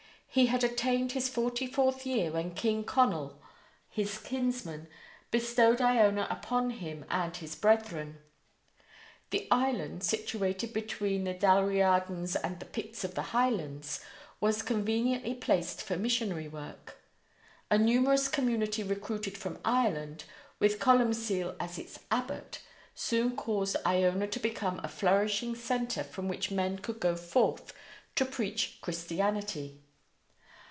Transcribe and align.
He 0.33 0.45
had 0.45 0.63
attained 0.63 1.11
his 1.11 1.27
forty 1.27 1.67
fourth 1.67 2.05
year 2.05 2.31
when 2.31 2.55
King 2.55 2.85
Conall, 2.85 3.35
his 3.89 4.17
kinsman, 4.17 4.87
bestowed 5.29 5.81
Iona 5.81 6.25
upon 6.29 6.69
him 6.69 7.03
and 7.09 7.35
his 7.35 7.53
brethren. 7.53 8.17
The 9.31 9.45
island, 9.51 10.05
situated 10.05 10.71
between 10.71 11.25
the 11.25 11.33
Dalriadans 11.33 12.37
and 12.41 12.61
the 12.61 12.65
Picts 12.65 13.03
of 13.03 13.13
the 13.13 13.33
Highlands, 13.33 13.99
was 14.39 14.61
conveniently 14.61 15.33
placed 15.33 15.83
for 15.83 15.97
missionary 15.97 16.47
work. 16.47 16.95
A 17.69 17.77
numerous 17.77 18.29
community 18.29 18.83
recruited 18.83 19.37
from 19.37 19.59
Ireland, 19.65 20.23
with 20.59 20.79
Columcille 20.79 21.57
as 21.59 21.77
its 21.77 21.99
Abbot, 22.09 22.61
soon 22.95 23.35
caused 23.35 23.75
Iona 23.85 24.27
to 24.27 24.39
become 24.39 24.79
a 24.81 24.87
flourishing 24.87 25.55
centre 25.55 26.05
from 26.05 26.29
which 26.29 26.51
men 26.51 26.77
could 26.79 27.01
go 27.01 27.17
forth 27.17 27.73
to 28.15 28.23
preach 28.23 28.77
Christianity. 28.79 29.81